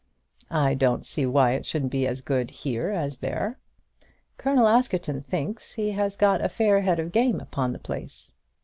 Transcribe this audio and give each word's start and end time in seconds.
"I 0.49 0.73
don't 0.73 1.05
see 1.05 1.27
why 1.27 1.51
it 1.51 1.63
shouldn't 1.63 1.91
be 1.91 2.07
as 2.07 2.21
good 2.21 2.49
here 2.49 2.89
as 2.89 3.17
there." 3.19 3.59
"Colonel 4.39 4.67
Askerton 4.67 5.21
thinks 5.21 5.73
he 5.73 5.91
has 5.91 6.15
got 6.15 6.43
a 6.43 6.49
fair 6.49 6.81
head 6.81 6.97
of 6.99 7.11
game 7.11 7.39
upon 7.39 7.71
the 7.71 7.77
place." 7.77 8.31